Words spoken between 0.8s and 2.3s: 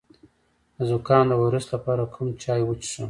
زکام د ویروس لپاره کوم